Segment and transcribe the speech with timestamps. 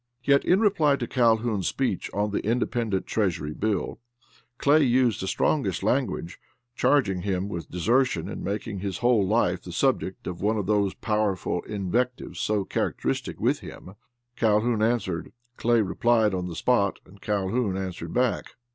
[0.23, 3.99] Yet, in reply to Calhoun's speech on the Independent Treasury bill,
[4.57, 6.39] Clay used the strongest language,
[6.75, 10.95] charging him with desertion, and making his whole life the subject of one of those
[10.95, 13.93] powerful invectives so characteristic with him.
[14.35, 18.55] Calhoun answered; Clay replied on the spot, and Calhoun answered back.